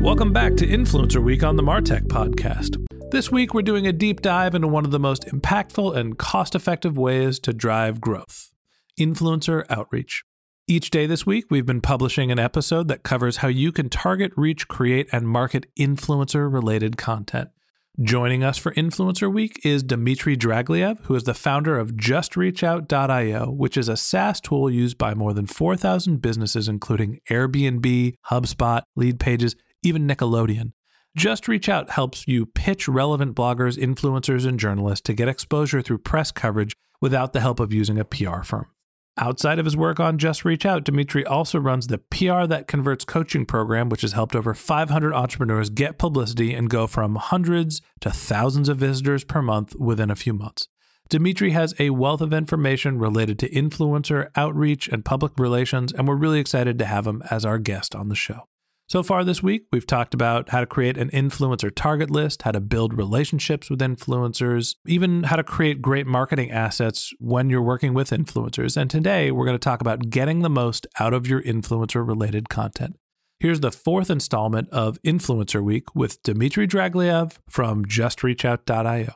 Welcome 0.00 0.32
back 0.32 0.54
to 0.56 0.66
Influencer 0.66 1.22
Week 1.22 1.42
on 1.42 1.56
the 1.56 1.62
Martech 1.62 2.06
Podcast. 2.06 2.76
This 3.10 3.32
week, 3.32 3.54
we're 3.54 3.62
doing 3.62 3.86
a 3.86 3.92
deep 3.92 4.20
dive 4.20 4.54
into 4.54 4.68
one 4.68 4.84
of 4.84 4.90
the 4.90 5.00
most 5.00 5.26
impactful 5.26 5.96
and 5.96 6.16
cost 6.16 6.54
effective 6.54 6.96
ways 6.96 7.38
to 7.40 7.52
drive 7.52 8.00
growth 8.00 8.52
influencer 9.00 9.64
outreach. 9.68 10.22
Each 10.68 10.90
day 10.90 11.06
this 11.06 11.26
week, 11.26 11.46
we've 11.50 11.66
been 11.66 11.80
publishing 11.80 12.30
an 12.30 12.38
episode 12.38 12.88
that 12.88 13.02
covers 13.02 13.38
how 13.38 13.48
you 13.48 13.72
can 13.72 13.88
target, 13.88 14.32
reach, 14.36 14.68
create, 14.68 15.08
and 15.12 15.28
market 15.28 15.66
influencer 15.78 16.52
related 16.52 16.96
content. 16.96 17.50
Joining 18.00 18.44
us 18.44 18.58
for 18.58 18.72
Influencer 18.72 19.32
Week 19.32 19.58
is 19.64 19.82
Dmitry 19.82 20.36
Dragilev, 20.36 21.00
who 21.04 21.14
is 21.14 21.24
the 21.24 21.32
founder 21.32 21.78
of 21.78 21.92
JustReachOut.io, 21.92 23.50
which 23.50 23.78
is 23.78 23.88
a 23.88 23.96
SaaS 23.96 24.38
tool 24.38 24.70
used 24.70 24.98
by 24.98 25.14
more 25.14 25.32
than 25.32 25.46
4,000 25.46 26.20
businesses, 26.20 26.68
including 26.68 27.20
Airbnb, 27.30 28.16
HubSpot, 28.30 28.82
Leadpages, 28.98 29.54
even 29.86 30.06
Nickelodeon. 30.06 30.72
Just 31.16 31.48
Reach 31.48 31.68
Out 31.68 31.90
helps 31.90 32.26
you 32.26 32.44
pitch 32.44 32.88
relevant 32.88 33.34
bloggers, 33.34 33.78
influencers, 33.78 34.44
and 34.44 34.60
journalists 34.60 35.04
to 35.06 35.14
get 35.14 35.28
exposure 35.28 35.80
through 35.80 35.98
press 35.98 36.30
coverage 36.30 36.74
without 37.00 37.32
the 37.32 37.40
help 37.40 37.60
of 37.60 37.72
using 37.72 37.98
a 37.98 38.04
PR 38.04 38.42
firm. 38.42 38.66
Outside 39.18 39.58
of 39.58 39.64
his 39.64 39.78
work 39.78 39.98
on 39.98 40.18
Just 40.18 40.44
Reach 40.44 40.66
Out, 40.66 40.84
Dmitry 40.84 41.24
also 41.24 41.58
runs 41.58 41.86
the 41.86 41.96
PR 41.96 42.44
That 42.44 42.68
Converts 42.68 43.06
coaching 43.06 43.46
program, 43.46 43.88
which 43.88 44.02
has 44.02 44.12
helped 44.12 44.36
over 44.36 44.52
500 44.52 45.14
entrepreneurs 45.14 45.70
get 45.70 45.96
publicity 45.96 46.52
and 46.52 46.68
go 46.68 46.86
from 46.86 47.14
hundreds 47.14 47.80
to 48.00 48.10
thousands 48.10 48.68
of 48.68 48.76
visitors 48.76 49.24
per 49.24 49.40
month 49.40 49.74
within 49.76 50.10
a 50.10 50.16
few 50.16 50.34
months. 50.34 50.68
Dmitry 51.08 51.52
has 51.52 51.72
a 51.78 51.90
wealth 51.90 52.20
of 52.20 52.34
information 52.34 52.98
related 52.98 53.38
to 53.38 53.48
influencer 53.48 54.28
outreach 54.36 54.86
and 54.88 55.04
public 55.04 55.32
relations, 55.38 55.92
and 55.92 56.06
we're 56.06 56.16
really 56.16 56.40
excited 56.40 56.78
to 56.78 56.84
have 56.84 57.06
him 57.06 57.22
as 57.30 57.46
our 57.46 57.58
guest 57.58 57.94
on 57.94 58.10
the 58.10 58.14
show. 58.14 58.48
So 58.88 59.02
far 59.02 59.24
this 59.24 59.42
week, 59.42 59.66
we've 59.72 59.86
talked 59.86 60.14
about 60.14 60.50
how 60.50 60.60
to 60.60 60.66
create 60.66 60.96
an 60.96 61.10
influencer 61.10 61.74
target 61.74 62.08
list, 62.08 62.42
how 62.42 62.52
to 62.52 62.60
build 62.60 62.96
relationships 62.96 63.68
with 63.68 63.80
influencers, 63.80 64.76
even 64.86 65.24
how 65.24 65.34
to 65.34 65.42
create 65.42 65.82
great 65.82 66.06
marketing 66.06 66.52
assets 66.52 67.12
when 67.18 67.50
you're 67.50 67.62
working 67.62 67.94
with 67.94 68.10
influencers. 68.10 68.76
And 68.76 68.88
today, 68.88 69.32
we're 69.32 69.44
going 69.44 69.58
to 69.58 69.64
talk 69.64 69.80
about 69.80 70.08
getting 70.08 70.42
the 70.42 70.48
most 70.48 70.86
out 71.00 71.12
of 71.12 71.26
your 71.26 71.42
influencer 71.42 72.06
related 72.06 72.48
content. 72.48 72.96
Here's 73.40 73.58
the 73.58 73.72
fourth 73.72 74.08
installment 74.08 74.70
of 74.70 75.02
Influencer 75.02 75.62
Week 75.62 75.92
with 75.96 76.22
Dmitry 76.22 76.68
Dragilev 76.68 77.38
from 77.50 77.84
JustReachOut.io. 77.84 79.12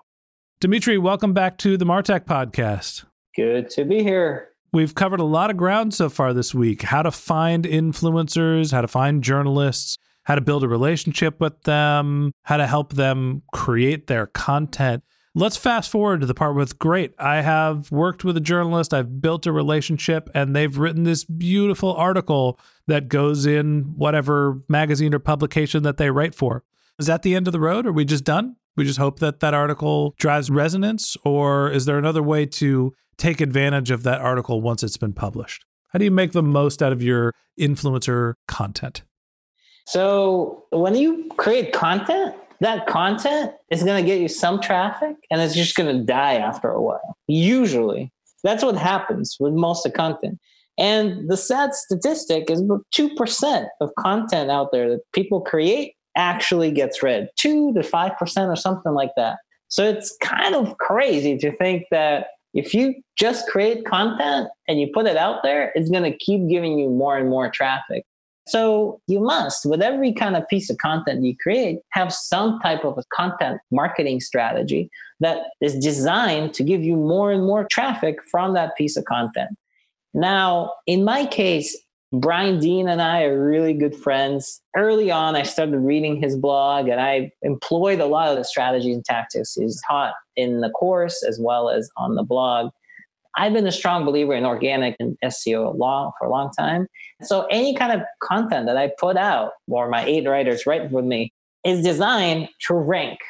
Dmitry, 0.60 0.98
welcome 0.98 1.32
back 1.32 1.59
to 1.59 1.76
the 1.76 1.86
Martech 1.86 2.25
podcast. 2.25 3.04
Good 3.36 3.70
to 3.70 3.84
be 3.84 4.03
here. 4.03 4.49
We've 4.72 4.94
covered 4.94 5.19
a 5.19 5.25
lot 5.25 5.50
of 5.50 5.56
ground 5.56 5.94
so 5.94 6.08
far 6.08 6.32
this 6.32 6.54
week 6.54 6.82
how 6.82 7.03
to 7.03 7.10
find 7.10 7.64
influencers, 7.64 8.70
how 8.70 8.82
to 8.82 8.88
find 8.88 9.22
journalists, 9.22 9.98
how 10.25 10.36
to 10.36 10.41
build 10.41 10.62
a 10.62 10.69
relationship 10.69 11.41
with 11.41 11.60
them, 11.64 12.31
how 12.44 12.56
to 12.56 12.69
help 12.69 12.92
them 12.92 13.42
create 13.53 14.06
their 14.06 14.26
content. 14.26 15.03
Let's 15.34 15.56
fast 15.56 15.91
forward 15.91 16.20
to 16.20 16.26
the 16.26 16.34
part 16.34 16.54
with 16.54 16.78
great. 16.78 17.14
I 17.19 17.41
have 17.41 17.91
worked 17.91 18.25
with 18.25 18.36
a 18.36 18.41
journalist, 18.41 18.94
I've 18.94 19.20
built 19.20 19.47
a 19.47 19.53
relationship, 19.53 20.30
and 20.34 20.54
they've 20.54 20.78
written 20.78 21.03
this 21.03 21.25
beautiful 21.25 21.92
article 21.94 22.59
that 22.86 23.09
goes 23.09 23.47
in 23.47 23.94
whatever 23.97 24.62
magazine 24.69 25.14
or 25.14 25.19
publication 25.19 25.82
that 25.82 25.97
they 25.97 26.10
write 26.10 26.34
for. 26.34 26.62
Is 26.98 27.06
that 27.06 27.22
the 27.22 27.34
end 27.34 27.48
of 27.48 27.53
the 27.53 27.60
road? 27.60 27.86
Are 27.86 27.92
we 27.92 28.04
just 28.04 28.25
done? 28.25 28.56
We 28.76 28.84
just 28.84 28.98
hope 28.98 29.19
that 29.19 29.41
that 29.41 29.54
article 29.54 30.14
drives 30.19 30.50
resonance, 30.50 31.16
or 31.25 31.70
is 31.70 31.84
there 31.84 31.98
another 31.98 32.22
way 32.22 32.47
to 32.47 32.92
take 33.19 33.41
advantage 33.41 33.91
of 33.91 34.03
that 34.04 34.20
article 34.20 34.62
once 34.62 34.82
it's 34.82 34.97
been 34.97 35.12
published? 35.12 35.64
How 35.88 35.98
do 35.98 36.04
you 36.04 36.10
make 36.10 36.32
the 36.32 36.42
most 36.42 36.82
out 36.82 36.92
of 36.92 37.03
your 37.03 37.34
influencer 37.59 38.34
content? 38.47 39.03
So, 39.86 40.64
when 40.70 40.94
you 40.94 41.28
create 41.36 41.72
content, 41.72 42.36
that 42.60 42.86
content 42.86 43.53
is 43.70 43.82
going 43.82 44.03
to 44.03 44.06
get 44.06 44.20
you 44.20 44.28
some 44.28 44.60
traffic 44.60 45.16
and 45.30 45.41
it's 45.41 45.54
just 45.54 45.75
going 45.75 45.97
to 45.97 46.04
die 46.04 46.34
after 46.34 46.70
a 46.70 46.80
while. 46.80 47.16
Usually, 47.26 48.12
that's 48.44 48.62
what 48.62 48.76
happens 48.76 49.36
with 49.41 49.54
most 49.54 49.84
of 49.86 49.94
content. 49.94 50.38
And 50.78 51.28
the 51.28 51.36
sad 51.36 51.75
statistic 51.75 52.50
is 52.50 52.62
2% 52.62 53.69
of 53.80 53.91
content 53.98 54.50
out 54.50 54.72
there 54.72 54.88
that 54.91 55.00
people 55.12 55.41
create 55.41 55.94
actually 56.16 56.71
gets 56.71 57.03
read, 57.03 57.28
2 57.37 57.75
to 57.75 57.81
5% 57.81 58.48
or 58.48 58.56
something 58.56 58.93
like 58.93 59.10
that. 59.16 59.38
So 59.69 59.84
it's 59.84 60.16
kind 60.21 60.54
of 60.54 60.76
crazy 60.78 61.38
to 61.38 61.56
think 61.56 61.84
that 61.91 62.28
if 62.54 62.75
you 62.75 62.94
just 63.16 63.47
create 63.47 63.84
content 63.84 64.48
and 64.66 64.81
you 64.81 64.91
put 64.93 65.06
it 65.06 65.16
out 65.16 65.43
there, 65.43 65.71
it's 65.75 65.91
going 65.91 66.10
to 66.10 66.16
keep 66.19 66.48
giving 66.48 66.78
you 66.78 66.91
more 66.91 67.16
and 67.16 67.31
more 67.31 67.50
traffic. 67.50 68.04
So 68.48 69.00
you 69.06 69.21
must, 69.21 69.65
with 69.65 69.81
every 69.81 70.12
kind 70.12 70.37
of 70.37 70.48
piece 70.48 70.71
of 70.71 70.78
content 70.78 71.22
you 71.22 71.37
create, 71.37 71.78
have 71.91 72.12
some 72.12 72.59
type 72.59 72.84
of 72.84 72.98
a 72.98 73.04
content 73.15 73.60
marketing 73.71 74.21
strategy 74.21 74.91
that 75.21 75.42
is 75.60 75.78
designed 75.78 76.53
to 76.54 76.65
give 76.65 76.82
you 76.82 76.97
more 76.97 77.31
and 77.31 77.44
more 77.44 77.65
traffic 77.65 78.16
from 78.28 78.54
that 78.54 78.75
piece 78.77 78.97
of 78.97 79.04
content. 79.04 79.50
Now, 80.15 80.72
in 80.88 81.04
my 81.04 81.27
case, 81.27 81.77
Brian 82.12 82.59
Dean 82.59 82.88
and 82.88 83.00
I 83.00 83.22
are 83.22 83.41
really 83.41 83.72
good 83.72 83.94
friends. 83.94 84.60
Early 84.76 85.12
on, 85.12 85.37
I 85.37 85.44
started 85.44 85.78
reading 85.78 86.21
his 86.21 86.37
blog 86.37 86.88
and 86.88 87.00
I 87.00 87.31
employed 87.43 88.00
a 88.00 88.06
lot 88.06 88.28
of 88.28 88.37
the 88.37 88.44
strategies 88.44 88.97
and 88.97 89.04
tactics 89.04 89.54
he's 89.54 89.81
taught 89.87 90.15
in 90.34 90.60
the 90.60 90.71
course 90.71 91.22
as 91.22 91.38
well 91.38 91.71
as 91.71 91.88
on 91.97 92.16
the 92.16 92.25
blog. 92.25 92.72
I've 93.36 93.53
been 93.53 93.66
a 93.66 93.72
strong 93.72 94.04
believer 94.04 94.34
in 94.34 94.45
organic 94.45 94.97
and 94.98 95.16
SEO 95.24 95.78
law 95.78 96.12
for 96.18 96.27
a 96.27 96.30
long 96.30 96.51
time. 96.51 96.89
So 97.22 97.47
any 97.47 97.77
kind 97.77 97.92
of 97.92 98.04
content 98.21 98.66
that 98.66 98.77
I 98.77 98.91
put 98.98 99.16
out 99.16 99.53
or 99.68 99.89
my 99.89 100.04
eight 100.04 100.27
writers 100.27 100.66
write 100.66 100.91
with 100.91 101.04
me 101.04 101.33
is 101.65 101.84
designed 101.84 102.48
to 102.66 102.74
rank. 102.74 103.21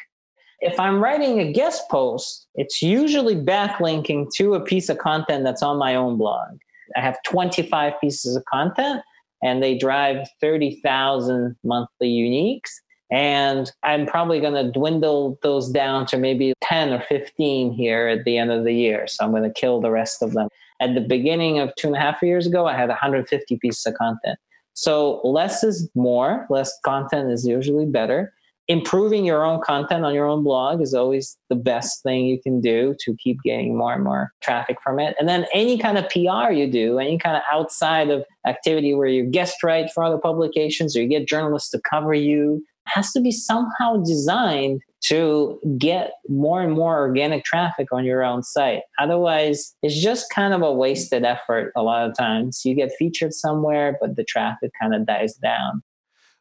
If 0.60 0.80
I'm 0.80 1.02
writing 1.02 1.38
a 1.38 1.52
guest 1.52 1.82
post, 1.90 2.46
it's 2.54 2.80
usually 2.80 3.36
backlinking 3.36 4.28
to 4.36 4.54
a 4.54 4.60
piece 4.60 4.88
of 4.88 4.96
content 4.96 5.44
that's 5.44 5.62
on 5.62 5.76
my 5.76 5.94
own 5.94 6.16
blog. 6.16 6.58
I 6.96 7.00
have 7.00 7.22
25 7.24 7.94
pieces 8.00 8.36
of 8.36 8.44
content 8.46 9.02
and 9.42 9.62
they 9.62 9.76
drive 9.76 10.28
30,000 10.40 11.56
monthly 11.64 12.08
uniques. 12.08 12.70
And 13.12 13.70
I'm 13.82 14.06
probably 14.06 14.40
going 14.40 14.54
to 14.54 14.70
dwindle 14.70 15.38
those 15.42 15.68
down 15.68 16.06
to 16.06 16.16
maybe 16.16 16.52
10 16.62 16.92
or 16.92 17.00
15 17.00 17.72
here 17.72 18.06
at 18.06 18.24
the 18.24 18.38
end 18.38 18.52
of 18.52 18.64
the 18.64 18.72
year. 18.72 19.06
So 19.08 19.24
I'm 19.24 19.32
going 19.32 19.42
to 19.42 19.50
kill 19.50 19.80
the 19.80 19.90
rest 19.90 20.22
of 20.22 20.32
them. 20.32 20.48
At 20.80 20.94
the 20.94 21.00
beginning 21.00 21.58
of 21.58 21.74
two 21.76 21.88
and 21.88 21.96
a 21.96 22.00
half 22.00 22.22
years 22.22 22.46
ago, 22.46 22.66
I 22.66 22.76
had 22.76 22.88
150 22.88 23.58
pieces 23.58 23.84
of 23.86 23.94
content. 23.94 24.38
So 24.74 25.20
less 25.24 25.64
is 25.64 25.90
more, 25.94 26.46
less 26.48 26.72
content 26.84 27.32
is 27.32 27.46
usually 27.46 27.86
better. 27.86 28.32
Improving 28.70 29.24
your 29.24 29.44
own 29.44 29.60
content 29.60 30.04
on 30.04 30.14
your 30.14 30.26
own 30.26 30.44
blog 30.44 30.80
is 30.80 30.94
always 30.94 31.36
the 31.48 31.56
best 31.56 32.04
thing 32.04 32.26
you 32.26 32.40
can 32.40 32.60
do 32.60 32.94
to 33.00 33.16
keep 33.16 33.36
getting 33.42 33.76
more 33.76 33.92
and 33.92 34.04
more 34.04 34.30
traffic 34.42 34.78
from 34.80 35.00
it. 35.00 35.16
And 35.18 35.28
then 35.28 35.44
any 35.52 35.76
kind 35.76 35.98
of 35.98 36.08
PR 36.08 36.52
you 36.52 36.70
do, 36.70 37.00
any 37.00 37.18
kind 37.18 37.36
of 37.36 37.42
outside 37.50 38.10
of 38.10 38.24
activity 38.46 38.94
where 38.94 39.08
you 39.08 39.24
guest 39.24 39.64
write 39.64 39.90
for 39.92 40.04
other 40.04 40.18
publications 40.18 40.96
or 40.96 41.02
you 41.02 41.08
get 41.08 41.26
journalists 41.26 41.70
to 41.70 41.80
cover 41.90 42.14
you 42.14 42.64
has 42.86 43.10
to 43.10 43.20
be 43.20 43.32
somehow 43.32 43.96
designed 44.04 44.80
to 45.02 45.58
get 45.76 46.12
more 46.28 46.62
and 46.62 46.72
more 46.72 46.96
organic 47.00 47.44
traffic 47.44 47.88
on 47.90 48.04
your 48.04 48.22
own 48.22 48.44
site. 48.44 48.82
Otherwise, 49.00 49.74
it's 49.82 50.00
just 50.00 50.32
kind 50.32 50.54
of 50.54 50.62
a 50.62 50.72
wasted 50.72 51.24
effort 51.24 51.72
a 51.76 51.82
lot 51.82 52.08
of 52.08 52.16
times. 52.16 52.62
You 52.64 52.76
get 52.76 52.92
featured 52.96 53.32
somewhere, 53.32 53.98
but 54.00 54.14
the 54.14 54.24
traffic 54.24 54.70
kind 54.80 54.94
of 54.94 55.06
dies 55.06 55.34
down. 55.34 55.82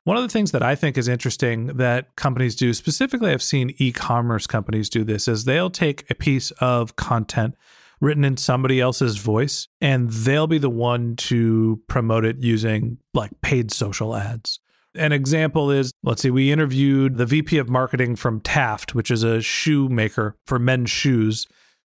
One 0.05 0.17
of 0.17 0.23
the 0.23 0.29
things 0.29 0.51
that 0.51 0.63
I 0.63 0.75
think 0.75 0.97
is 0.97 1.07
interesting 1.07 1.67
that 1.77 2.15
companies 2.15 2.55
do, 2.55 2.73
specifically, 2.73 3.31
I've 3.31 3.43
seen 3.43 3.75
e 3.77 3.91
commerce 3.91 4.47
companies 4.47 4.89
do 4.89 5.03
this, 5.03 5.27
is 5.27 5.45
they'll 5.45 5.69
take 5.69 6.09
a 6.09 6.15
piece 6.15 6.51
of 6.59 6.95
content 6.95 7.55
written 8.01 8.23
in 8.23 8.37
somebody 8.37 8.79
else's 8.79 9.17
voice 9.17 9.67
and 9.81 10.09
they'll 10.09 10.47
be 10.47 10.57
the 10.57 10.69
one 10.69 11.15
to 11.17 11.81
promote 11.87 12.25
it 12.25 12.37
using 12.39 12.97
like 13.13 13.31
paid 13.41 13.71
social 13.71 14.15
ads. 14.15 14.59
An 14.95 15.11
example 15.11 15.69
is 15.69 15.91
let's 16.03 16.21
see, 16.21 16.31
we 16.31 16.51
interviewed 16.51 17.17
the 17.17 17.25
VP 17.25 17.57
of 17.57 17.69
marketing 17.69 18.15
from 18.15 18.39
Taft, 18.41 18.95
which 18.95 19.11
is 19.11 19.23
a 19.23 19.41
shoe 19.41 19.89
maker 19.89 20.35
for 20.45 20.57
men's 20.57 20.89
shoes. 20.89 21.45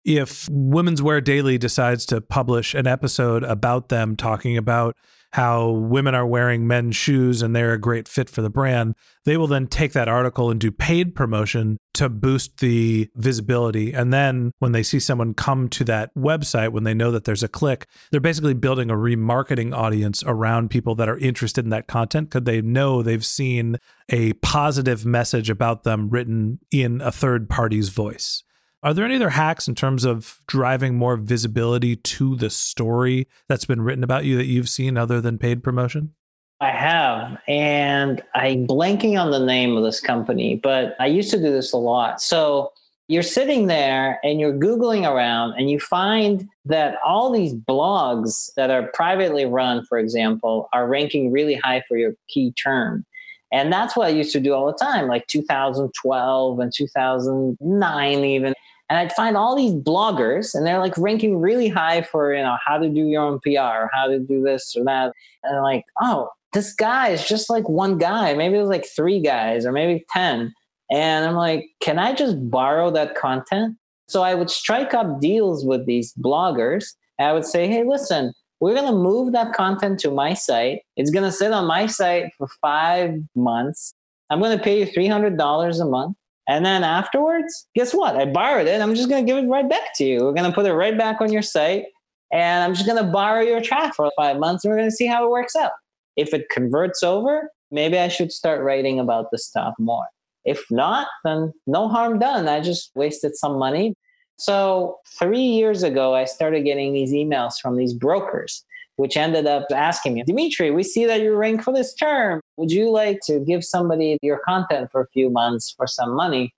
If 0.05 0.47
Women's 0.51 1.01
Wear 1.01 1.19
Daily 1.19 1.57
decides 1.57 2.05
to 2.07 2.21
publish 2.21 2.73
an 2.75 2.87
episode 2.87 3.43
about 3.43 3.89
them 3.89 4.15
talking 4.15 4.55
about 4.55 4.95
how 5.35 5.69
women 5.69 6.15
are 6.15 6.25
wearing 6.25 6.65
men's 6.65 6.95
shoes 6.95 7.41
and 7.41 7.53
they're 7.53 7.73
a 7.73 7.77
great 7.77 8.07
fit 8.07 8.29
for 8.29 8.41
the 8.41 8.49
brand, 8.49 8.95
they 9.25 9.35
will 9.35 9.47
then 9.47 9.67
take 9.67 9.91
that 9.91 10.07
article 10.07 10.49
and 10.49 10.61
do 10.61 10.71
paid 10.71 11.13
promotion 11.13 11.77
to 11.93 12.07
boost 12.07 12.59
the 12.59 13.09
visibility. 13.15 13.91
And 13.91 14.13
then 14.13 14.53
when 14.59 14.71
they 14.71 14.81
see 14.81 14.97
someone 14.97 15.33
come 15.33 15.67
to 15.71 15.83
that 15.83 16.09
website, 16.15 16.71
when 16.71 16.85
they 16.85 16.93
know 16.93 17.11
that 17.11 17.25
there's 17.25 17.43
a 17.43 17.49
click, 17.49 17.85
they're 18.11 18.21
basically 18.21 18.53
building 18.53 18.89
a 18.89 18.95
remarketing 18.95 19.75
audience 19.75 20.23
around 20.25 20.69
people 20.69 20.95
that 20.95 21.09
are 21.09 21.17
interested 21.17 21.65
in 21.65 21.71
that 21.71 21.87
content 21.87 22.29
because 22.29 22.45
they 22.45 22.61
know 22.61 23.01
they've 23.01 23.25
seen 23.25 23.75
a 24.07 24.31
positive 24.35 25.05
message 25.05 25.49
about 25.49 25.83
them 25.83 26.09
written 26.09 26.59
in 26.71 27.01
a 27.01 27.11
third 27.11 27.49
party's 27.49 27.89
voice. 27.89 28.44
Are 28.85 28.93
there 28.93 29.03
any 29.03 29.15
other 29.15 29.31
hacks 29.31 29.67
in 29.67 29.73
terms 29.73 30.05
of 30.05 30.41
driving 30.45 30.95
more 30.95 31.17
visibility 31.17 31.95
to 31.95 32.35
the 32.35 32.51
story 32.51 33.27
that's 33.49 33.65
been 33.65 33.81
written 33.81 34.03
about 34.03 34.25
you 34.25 34.37
that 34.37 34.45
you've 34.45 34.69
seen 34.69 34.95
other 34.95 35.19
than 35.19 35.39
paid 35.39 35.63
promotion? 35.63 36.13
I 36.61 36.69
have, 36.69 37.39
and 37.47 38.21
I'm 38.35 38.67
blanking 38.67 39.19
on 39.19 39.31
the 39.31 39.43
name 39.43 39.75
of 39.75 39.83
this 39.83 39.99
company, 39.99 40.59
but 40.61 40.95
I 40.99 41.07
used 41.07 41.31
to 41.31 41.37
do 41.37 41.51
this 41.51 41.73
a 41.73 41.77
lot. 41.77 42.21
So 42.21 42.71
you're 43.07 43.23
sitting 43.23 43.65
there 43.65 44.19
and 44.23 44.39
you're 44.39 44.53
Googling 44.53 45.11
around 45.11 45.53
and 45.53 45.67
you 45.67 45.79
find 45.79 46.47
that 46.65 46.99
all 47.03 47.31
these 47.31 47.55
blogs 47.55 48.53
that 48.53 48.69
are 48.69 48.91
privately 48.93 49.45
run, 49.45 49.83
for 49.85 49.97
example, 49.97 50.69
are 50.73 50.87
ranking 50.87 51.31
really 51.31 51.55
high 51.55 51.81
for 51.87 51.97
your 51.97 52.13
key 52.27 52.53
term. 52.53 53.03
And 53.51 53.73
that's 53.73 53.95
what 53.95 54.05
I 54.05 54.11
used 54.11 54.31
to 54.33 54.39
do 54.39 54.53
all 54.53 54.67
the 54.67 54.77
time, 54.77 55.07
like 55.07 55.25
2012 55.25 56.59
and 56.59 56.71
2009, 56.71 58.19
even 58.23 58.53
and 58.89 58.99
I'd 58.99 59.13
find 59.13 59.35
all 59.35 59.55
these 59.55 59.73
bloggers 59.73 60.53
and 60.53 60.65
they're 60.65 60.79
like 60.79 60.97
ranking 60.97 61.39
really 61.39 61.67
high 61.67 62.03
for, 62.03 62.33
you 62.33 62.43
know, 62.43 62.57
how 62.63 62.77
to 62.77 62.87
do 62.87 63.05
your 63.07 63.23
own 63.23 63.39
PR 63.39 63.87
how 63.93 64.07
to 64.07 64.19
do 64.19 64.43
this 64.43 64.75
or 64.75 64.83
that. 64.83 65.13
And 65.43 65.57
I'm 65.57 65.63
like, 65.63 65.85
oh, 66.01 66.29
this 66.53 66.73
guy 66.73 67.09
is 67.09 67.27
just 67.27 67.49
like 67.49 67.67
one 67.67 67.97
guy. 67.97 68.33
Maybe 68.33 68.55
it 68.55 68.61
was 68.61 68.69
like 68.69 68.85
three 68.85 69.19
guys 69.19 69.65
or 69.65 69.71
maybe 69.71 70.05
10. 70.13 70.53
And 70.91 71.25
I'm 71.25 71.35
like, 71.35 71.65
can 71.81 71.97
I 71.97 72.13
just 72.13 72.49
borrow 72.49 72.91
that 72.91 73.15
content? 73.15 73.75
So 74.07 74.21
I 74.21 74.35
would 74.35 74.51
strike 74.51 74.93
up 74.93 75.19
deals 75.19 75.65
with 75.65 75.85
these 75.87 76.13
bloggers. 76.13 76.93
I 77.19 77.33
would 77.33 77.45
say, 77.45 77.67
hey, 77.67 77.83
listen, 77.83 78.33
we're 78.59 78.75
going 78.75 78.85
to 78.85 78.97
move 78.97 79.33
that 79.33 79.53
content 79.53 79.99
to 80.01 80.11
my 80.11 80.33
site. 80.33 80.81
It's 80.95 81.09
going 81.09 81.25
to 81.25 81.31
sit 81.31 81.51
on 81.51 81.65
my 81.65 81.87
site 81.87 82.31
for 82.37 82.47
five 82.61 83.15
months. 83.35 83.93
I'm 84.29 84.39
going 84.39 84.57
to 84.57 84.63
pay 84.63 84.79
you 84.79 84.85
$300 84.85 85.81
a 85.81 85.85
month. 85.85 86.15
And 86.47 86.65
then 86.65 86.83
afterwards, 86.83 87.67
guess 87.75 87.93
what? 87.93 88.15
I 88.15 88.25
borrowed 88.25 88.67
it. 88.67 88.81
I'm 88.81 88.95
just 88.95 89.09
going 89.09 89.25
to 89.25 89.31
give 89.31 89.43
it 89.43 89.47
right 89.47 89.67
back 89.67 89.95
to 89.95 90.05
you. 90.05 90.23
We're 90.23 90.33
going 90.33 90.49
to 90.49 90.55
put 90.55 90.65
it 90.65 90.73
right 90.73 90.97
back 90.97 91.21
on 91.21 91.31
your 91.31 91.41
site. 91.41 91.85
And 92.31 92.63
I'm 92.63 92.73
just 92.73 92.85
going 92.85 93.03
to 93.03 93.09
borrow 93.11 93.41
your 93.41 93.61
track 93.61 93.95
for 93.95 94.11
five 94.17 94.37
months 94.37 94.63
and 94.63 94.71
we're 94.71 94.77
going 94.77 94.89
to 94.89 94.95
see 94.95 95.07
how 95.07 95.25
it 95.25 95.31
works 95.31 95.55
out. 95.55 95.71
If 96.15 96.33
it 96.33 96.49
converts 96.49 97.03
over, 97.03 97.49
maybe 97.71 97.97
I 97.97 98.07
should 98.07 98.31
start 98.31 98.63
writing 98.63 98.99
about 98.99 99.31
this 99.31 99.45
stuff 99.45 99.73
more. 99.79 100.05
If 100.43 100.63
not, 100.69 101.07
then 101.23 101.53
no 101.65 101.87
harm 101.87 102.19
done. 102.19 102.47
I 102.47 102.61
just 102.61 102.91
wasted 102.95 103.35
some 103.35 103.57
money. 103.57 103.95
So, 104.37 104.97
three 105.17 105.39
years 105.39 105.81
ago, 105.81 106.13
I 106.13 106.25
started 106.25 106.65
getting 106.65 106.93
these 106.93 107.13
emails 107.13 107.53
from 107.59 107.77
these 107.77 107.93
brokers 107.93 108.63
which 108.97 109.17
ended 109.17 109.45
up 109.45 109.65
asking 109.73 110.13
me, 110.13 110.23
Dmitry, 110.23 110.71
we 110.71 110.83
see 110.83 111.05
that 111.05 111.21
you're 111.21 111.37
rank 111.37 111.63
for 111.63 111.73
this 111.73 111.93
term. 111.93 112.41
Would 112.57 112.71
you 112.71 112.89
like 112.89 113.19
to 113.25 113.39
give 113.39 113.63
somebody 113.63 114.17
your 114.21 114.39
content 114.47 114.91
for 114.91 115.01
a 115.01 115.07
few 115.07 115.29
months 115.29 115.73
for 115.75 115.87
some 115.87 116.15
money? 116.15 116.53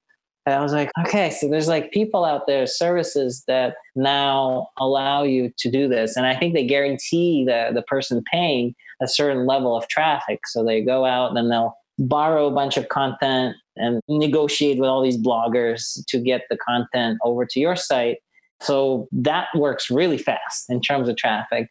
And 0.45 0.55
I 0.55 0.61
was 0.61 0.71
like, 0.71 0.91
okay, 1.05 1.29
so 1.29 1.49
there's 1.49 1.67
like 1.67 1.91
people 1.91 2.23
out 2.23 2.47
there, 2.47 2.65
services 2.67 3.43
that 3.47 3.75
now 3.97 4.69
allow 4.77 5.23
you 5.23 5.51
to 5.57 5.69
do 5.69 5.89
this. 5.89 6.15
And 6.15 6.25
I 6.25 6.37
think 6.37 6.53
they 6.53 6.65
guarantee 6.65 7.43
the, 7.45 7.71
the 7.73 7.81
person 7.81 8.23
paying 8.31 8.73
a 9.01 9.07
certain 9.09 9.45
level 9.45 9.75
of 9.75 9.89
traffic. 9.89 10.47
So 10.47 10.63
they 10.63 10.81
go 10.81 11.05
out 11.05 11.35
and 11.35 11.51
they'll 11.51 11.75
borrow 11.99 12.47
a 12.47 12.51
bunch 12.51 12.77
of 12.77 12.87
content 12.87 13.57
and 13.75 14.01
negotiate 14.07 14.79
with 14.79 14.87
all 14.87 15.01
these 15.01 15.17
bloggers 15.17 16.01
to 16.07 16.19
get 16.19 16.43
the 16.49 16.57
content 16.57 17.17
over 17.23 17.45
to 17.45 17.59
your 17.59 17.75
site. 17.75 18.19
So 18.61 19.07
that 19.11 19.47
works 19.53 19.91
really 19.91 20.17
fast 20.17 20.69
in 20.69 20.79
terms 20.79 21.09
of 21.09 21.17
traffic. 21.17 21.67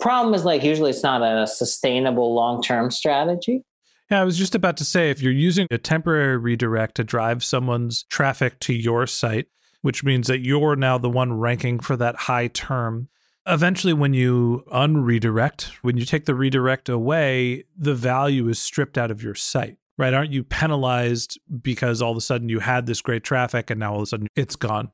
Problem 0.00 0.34
is 0.34 0.44
like 0.44 0.62
usually 0.62 0.90
it's 0.90 1.02
not 1.02 1.22
a 1.22 1.46
sustainable 1.46 2.34
long 2.34 2.62
term 2.62 2.90
strategy. 2.90 3.62
Yeah, 4.10 4.20
I 4.20 4.24
was 4.24 4.36
just 4.36 4.54
about 4.54 4.76
to 4.78 4.84
say 4.84 5.10
if 5.10 5.22
you're 5.22 5.32
using 5.32 5.66
a 5.70 5.78
temporary 5.78 6.36
redirect 6.36 6.96
to 6.96 7.04
drive 7.04 7.42
someone's 7.42 8.04
traffic 8.04 8.60
to 8.60 8.74
your 8.74 9.06
site, 9.06 9.46
which 9.82 10.04
means 10.04 10.26
that 10.26 10.40
you're 10.40 10.76
now 10.76 10.98
the 10.98 11.08
one 11.08 11.32
ranking 11.32 11.80
for 11.80 11.96
that 11.96 12.16
high 12.16 12.48
term. 12.48 13.08
Eventually, 13.46 13.92
when 13.92 14.14
you 14.14 14.64
unredirect, 14.72 15.70
when 15.82 15.96
you 15.96 16.04
take 16.04 16.24
the 16.24 16.34
redirect 16.34 16.88
away, 16.88 17.64
the 17.76 17.94
value 17.94 18.48
is 18.48 18.58
stripped 18.58 18.96
out 18.96 19.10
of 19.10 19.22
your 19.22 19.34
site, 19.34 19.76
right? 19.98 20.14
Aren't 20.14 20.32
you 20.32 20.42
penalized 20.42 21.38
because 21.62 22.00
all 22.00 22.12
of 22.12 22.16
a 22.16 22.22
sudden 22.22 22.48
you 22.48 22.60
had 22.60 22.86
this 22.86 23.02
great 23.02 23.22
traffic 23.22 23.70
and 23.70 23.80
now 23.80 23.92
all 23.92 23.98
of 23.98 24.04
a 24.04 24.06
sudden 24.06 24.28
it's 24.34 24.56
gone? 24.56 24.90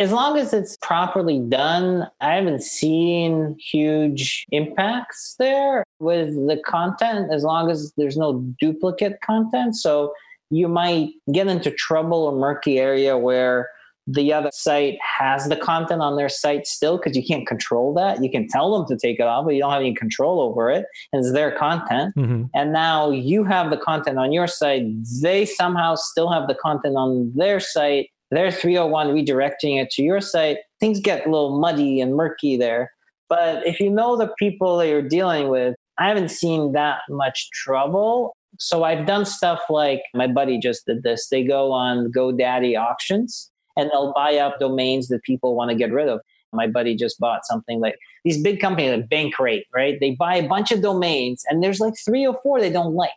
As 0.00 0.12
long 0.12 0.38
as 0.38 0.54
it's 0.54 0.78
properly 0.78 1.38
done, 1.38 2.08
I 2.22 2.34
haven't 2.34 2.62
seen 2.62 3.54
huge 3.60 4.46
impacts 4.50 5.36
there 5.38 5.84
with 5.98 6.34
the 6.34 6.58
content 6.64 7.30
as 7.30 7.44
long 7.44 7.70
as 7.70 7.92
there's 7.98 8.16
no 8.16 8.40
duplicate 8.58 9.20
content. 9.20 9.76
So 9.76 10.14
you 10.48 10.68
might 10.68 11.10
get 11.32 11.48
into 11.48 11.70
trouble 11.70 12.24
or 12.24 12.32
murky 12.32 12.78
area 12.78 13.18
where 13.18 13.68
the 14.06 14.32
other 14.32 14.48
site 14.54 14.98
has 15.02 15.46
the 15.48 15.56
content 15.56 16.00
on 16.00 16.16
their 16.16 16.30
site 16.30 16.66
still 16.66 16.96
because 16.96 17.14
you 17.14 17.22
can't 17.22 17.46
control 17.46 17.92
that. 17.94 18.24
You 18.24 18.30
can 18.30 18.48
tell 18.48 18.72
them 18.72 18.88
to 18.88 18.96
take 18.96 19.20
it 19.20 19.26
off, 19.26 19.44
but 19.44 19.54
you 19.54 19.60
don't 19.60 19.70
have 19.70 19.82
any 19.82 19.94
control 19.94 20.40
over 20.40 20.70
it. 20.70 20.86
And 21.12 21.22
it's 21.22 21.32
their 21.32 21.52
content. 21.52 22.16
Mm-hmm. 22.16 22.44
And 22.54 22.72
now 22.72 23.10
you 23.10 23.44
have 23.44 23.68
the 23.68 23.76
content 23.76 24.18
on 24.18 24.32
your 24.32 24.46
site. 24.46 24.86
They 25.20 25.44
somehow 25.44 25.96
still 25.96 26.32
have 26.32 26.48
the 26.48 26.54
content 26.54 26.96
on 26.96 27.32
their 27.36 27.60
site 27.60 28.08
their 28.30 28.50
301 28.50 29.08
redirecting 29.08 29.80
it 29.80 29.90
to 29.90 30.02
your 30.02 30.20
site, 30.20 30.58
things 30.78 31.00
get 31.00 31.26
a 31.26 31.30
little 31.30 31.58
muddy 31.58 32.00
and 32.00 32.14
murky 32.14 32.56
there. 32.56 32.92
But 33.28 33.66
if 33.66 33.80
you 33.80 33.90
know 33.90 34.16
the 34.16 34.32
people 34.38 34.76
that 34.78 34.88
you're 34.88 35.02
dealing 35.02 35.48
with, 35.48 35.74
I 35.98 36.08
haven't 36.08 36.30
seen 36.30 36.72
that 36.72 37.00
much 37.08 37.50
trouble. 37.50 38.36
So 38.58 38.84
I've 38.84 39.06
done 39.06 39.24
stuff 39.24 39.60
like 39.68 40.02
my 40.14 40.26
buddy 40.26 40.58
just 40.58 40.86
did 40.86 41.02
this. 41.02 41.28
They 41.28 41.44
go 41.44 41.72
on 41.72 42.10
GoDaddy 42.12 42.78
auctions 42.80 43.50
and 43.76 43.90
they'll 43.90 44.12
buy 44.12 44.36
up 44.36 44.58
domains 44.58 45.08
that 45.08 45.22
people 45.22 45.54
want 45.54 45.70
to 45.70 45.76
get 45.76 45.92
rid 45.92 46.08
of. 46.08 46.20
My 46.52 46.66
buddy 46.66 46.96
just 46.96 47.20
bought 47.20 47.46
something 47.46 47.80
like 47.80 47.96
these 48.24 48.42
big 48.42 48.60
companies 48.60 48.90
like 48.90 49.08
Bankrate, 49.08 49.64
right? 49.72 49.98
They 50.00 50.12
buy 50.12 50.36
a 50.36 50.48
bunch 50.48 50.72
of 50.72 50.82
domains 50.82 51.44
and 51.48 51.62
there's 51.62 51.78
like 51.78 51.94
three 52.04 52.26
or 52.26 52.36
four 52.42 52.60
they 52.60 52.70
don't 52.70 52.94
like. 52.94 53.10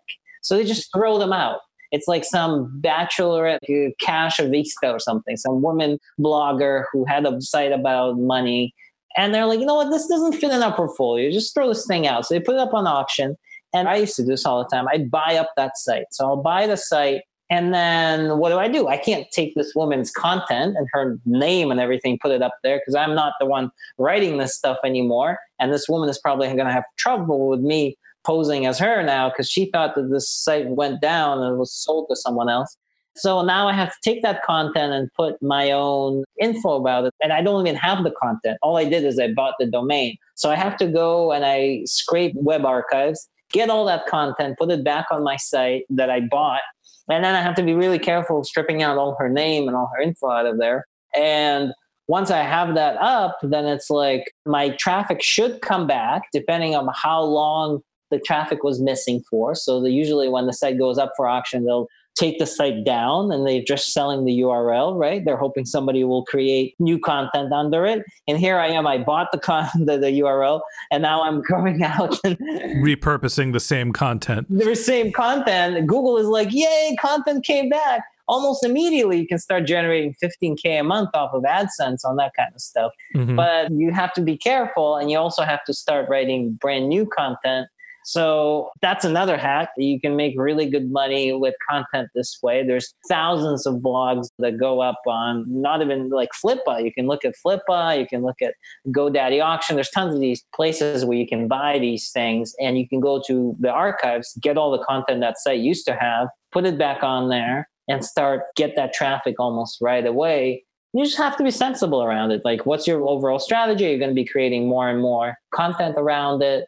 So 0.44 0.56
they 0.56 0.66
just 0.66 0.92
throw 0.94 1.18
them 1.18 1.34
out. 1.34 1.62
It's 1.94 2.08
like 2.08 2.26
some 2.26 2.76
bachelorette 2.82 3.60
cash 4.02 4.38
vista 4.38 4.92
or 4.92 5.00
something, 5.00 5.38
some 5.38 5.62
woman 5.62 6.00
blogger 6.20 6.86
who 6.92 7.06
had 7.06 7.26
a 7.26 7.40
site 7.40 7.72
about 7.72 8.18
money. 8.18 8.74
And 9.16 9.32
they're 9.32 9.46
like, 9.46 9.60
you 9.60 9.66
know 9.68 9.76
what, 9.76 9.92
this 9.92 10.08
doesn't 10.08 10.34
fit 10.34 10.52
in 10.52 10.64
our 10.64 10.76
portfolio. 10.76 11.32
Just 11.32 11.54
throw 11.54 11.68
this 11.68 11.86
thing 11.86 12.08
out. 12.08 12.26
So 12.26 12.34
they 12.34 12.40
put 12.40 12.56
it 12.56 12.60
up 12.60 12.74
on 12.74 12.88
auction. 12.88 13.38
And 13.76 13.88
I 13.88 13.98
used 13.98 14.16
to 14.16 14.24
do 14.24 14.30
this 14.30 14.44
all 14.44 14.64
the 14.64 14.70
time. 14.76 14.88
I'd 14.88 15.12
buy 15.12 15.38
up 15.40 15.52
that 15.56 15.78
site. 15.78 16.06
So 16.12 16.26
I'll 16.26 16.42
buy 16.42 16.66
the 16.66 16.78
site. 16.78 17.22
And 17.52 17.76
then 17.76 18.40
what 18.40 18.50
do 18.50 18.58
I 18.58 18.68
do? 18.68 18.88
I 18.88 18.98
can't 18.98 19.28
take 19.32 19.54
this 19.54 19.74
woman's 19.76 20.10
content 20.10 20.76
and 20.76 20.88
her 20.94 21.20
name 21.28 21.70
and 21.70 21.80
everything, 21.80 22.18
put 22.20 22.32
it 22.32 22.42
up 22.42 22.56
there 22.64 22.80
because 22.80 22.96
I'm 22.96 23.14
not 23.14 23.34
the 23.40 23.46
one 23.46 23.70
writing 24.00 24.40
this 24.40 24.56
stuff 24.56 24.78
anymore. 24.84 25.38
And 25.60 25.72
this 25.72 25.88
woman 25.88 26.10
is 26.10 26.18
probably 26.18 26.48
going 26.48 26.66
to 26.66 26.72
have 26.72 26.86
trouble 26.98 27.50
with 27.50 27.60
me 27.60 27.98
posing 28.26 28.66
as 28.66 28.80
her 28.80 29.04
now 29.04 29.30
because 29.30 29.50
she 29.50 29.70
thought 29.72 29.96
that 29.96 30.10
this 30.10 30.30
site 30.30 30.68
went 30.70 31.02
down 31.02 31.42
and 31.42 31.58
was 31.58 31.74
sold 31.74 32.08
to 32.10 32.16
someone 32.16 32.50
else. 32.50 32.78
So 33.16 33.44
now 33.44 33.68
I 33.68 33.74
have 33.74 33.90
to 33.90 33.98
take 34.04 34.24
that 34.24 34.44
content 34.44 34.94
and 34.94 35.14
put 35.14 35.42
my 35.42 35.72
own 35.72 36.24
info 36.40 36.72
about 36.74 37.06
it. 37.06 37.14
And 37.22 37.32
I 37.32 37.42
don't 37.44 37.66
even 37.66 37.80
have 37.80 38.04
the 38.04 38.12
content. 38.12 38.58
All 38.62 38.78
I 38.78 38.86
did 38.86 39.04
is 39.04 39.20
I 39.20 39.32
bought 39.34 39.54
the 39.60 39.68
domain. 39.68 40.18
So 40.36 40.50
I 40.50 40.56
have 40.56 40.78
to 40.78 40.88
go 40.88 41.32
and 41.32 41.46
I 41.46 41.84
scrape 41.86 42.34
web 42.36 42.66
archives, 42.66 43.30
get 43.52 43.70
all 43.70 43.86
that 43.86 44.08
content, 44.08 44.58
put 44.58 44.72
it 44.72 44.84
back 44.84 45.06
on 45.12 45.24
my 45.24 45.38
site 45.38 45.84
that 45.92 46.10
I 46.10 46.22
bought. 46.22 46.62
And 47.10 47.24
then 47.24 47.36
I 47.36 47.42
have 47.42 47.56
to 47.56 47.64
be 47.64 47.74
really 47.74 48.00
careful 48.00 48.44
stripping 48.44 48.82
out 48.82 48.98
all 48.98 49.16
her 49.20 49.30
name 49.30 49.68
and 49.68 49.78
all 49.78 49.92
her 49.96 50.02
info 50.02 50.32
out 50.32 50.48
of 50.48 50.58
there. 50.58 50.86
And 51.16 51.72
once 52.08 52.32
I 52.32 52.42
have 52.42 52.76
that 52.76 52.98
up, 52.98 53.38
then 53.44 53.66
it's 53.66 53.90
like 53.90 54.34
my 54.46 54.70
traffic 54.70 55.22
should 55.22 55.62
come 55.62 55.86
back 55.86 56.24
depending 56.34 56.76
on 56.76 56.90
how 56.94 57.22
long 57.22 57.82
the 58.14 58.20
traffic 58.20 58.64
was 58.64 58.80
missing 58.80 59.24
for. 59.30 59.56
So 59.56 59.82
the, 59.82 59.90
usually 59.90 60.30
when 60.30 60.46
the 60.46 60.54
site 60.54 60.78
goes 60.78 61.00
up 61.00 61.14
for 61.18 61.28
auction, 61.28 61.66
they'll 61.66 61.88
take 62.16 62.38
the 62.38 62.46
site 62.46 62.84
down 62.84 63.32
and 63.32 63.48
they're 63.48 63.64
just 63.64 63.92
selling 63.92 64.24
the 64.24 64.40
URL, 64.42 64.96
right? 64.96 65.26
They're 65.26 65.38
hoping 65.38 65.66
somebody 65.66 66.04
will 66.04 66.24
create 66.26 66.76
new 66.80 67.00
content 67.00 67.52
under 67.52 67.88
it. 67.88 68.04
And 68.28 68.38
here 68.38 68.60
I 68.60 68.68
am, 68.68 68.86
I 68.86 69.00
bought 69.00 69.32
the 69.32 69.40
con- 69.40 69.68
the, 69.76 69.98
the 69.98 70.20
URL 70.20 70.62
and 70.92 71.02
now 71.02 71.24
I'm 71.24 71.42
going 71.42 71.84
out 71.84 72.20
and 72.24 72.38
repurposing 72.84 73.52
the 73.52 73.60
same 73.60 73.92
content. 73.92 74.48
The 74.50 74.76
same 74.76 75.12
content. 75.12 75.88
Google 75.88 76.18
is 76.18 76.28
like, 76.28 76.50
yay, 76.52 76.96
content 77.00 77.44
came 77.44 77.70
back. 77.70 78.04
Almost 78.28 78.64
immediately, 78.64 79.20
you 79.20 79.28
can 79.28 79.40
start 79.40 79.66
generating 79.66 80.16
15K 80.24 80.80
a 80.80 80.84
month 80.84 81.10
off 81.14 81.34
of 81.34 81.44
AdSense 81.44 82.06
on 82.06 82.16
that 82.18 82.32
kind 82.38 82.54
of 82.54 82.62
stuff. 82.62 82.94
Mm-hmm. 83.16 83.36
But 83.36 83.72
you 83.72 83.92
have 83.92 84.14
to 84.14 84.22
be 84.22 84.38
careful 84.38 84.96
and 84.96 85.12
you 85.12 85.18
also 85.18 85.44
have 85.44 85.64
to 85.66 85.74
start 85.74 86.08
writing 86.10 86.54
brand 86.54 86.88
new 86.88 87.06
content 87.06 87.68
so 88.06 88.70
that's 88.82 89.06
another 89.06 89.38
hack. 89.38 89.70
You 89.78 90.00
can 90.00 90.16
make 90.16 90.34
really 90.38 90.70
good 90.70 90.92
money 90.92 91.34
with 91.34 91.56
content 91.70 92.10
this 92.16 92.38
way. 92.42 92.66
There's 92.66 92.94
thousands 93.08 93.66
of 93.66 93.76
blogs 93.76 94.28
that 94.40 94.58
go 94.58 94.82
up 94.82 95.02
on 95.08 95.46
not 95.48 95.82
even 95.82 96.10
like 96.10 96.30
Flippa. 96.44 96.84
You 96.84 96.94
can 96.94 97.08
look 97.08 97.26
at 97.26 97.36
Flippa, 97.46 98.00
you 98.00 98.08
can 98.08 98.22
look 98.22 98.42
at 98.42 98.56
GoDaddy 98.88 99.44
auction. 99.44 99.76
There's 99.76 99.90
tons 99.90 100.14
of 100.14 100.20
these 100.20 100.44
places 100.56 101.06
where 101.06 101.18
you 101.18 101.28
can 101.28 101.48
buy 101.48 101.80
these 101.80 102.12
things 102.12 102.54
and 102.60 102.78
you 102.78 102.88
can 102.88 103.00
go 103.00 103.22
to 103.28 103.56
the 103.60 103.72
archives, 103.72 104.38
get 104.42 104.58
all 104.58 104.72
the 104.72 104.84
content 104.84 105.22
that 105.22 105.38
site 105.38 105.60
used 105.60 105.86
to 105.88 105.96
have, 105.96 106.28
put 106.52 106.66
it 106.66 106.78
back 106.78 107.04
on 107.04 107.30
there 107.30 107.70
and 107.88 108.04
start 108.06 108.44
get 108.56 108.76
that 108.76 108.94
traffic 108.94 109.36
almost 109.40 109.80
right 109.82 110.06
away 110.06 110.64
you 110.94 111.04
just 111.04 111.18
have 111.18 111.36
to 111.38 111.44
be 111.44 111.52
sensible 111.52 112.04
around 112.04 112.32
it. 112.32 112.44
Like, 112.46 112.66
what's 112.66 112.86
your 112.86 113.08
overall 113.08 113.40
strategy? 113.40 113.86
You're 113.86 113.98
going 113.98 114.12
to 114.12 114.16
be 114.16 114.26
creating 114.26 114.68
more 114.68 114.90
and 114.90 115.02
more 115.02 115.36
content 115.54 115.96
around 115.98 116.44
it. 116.44 116.68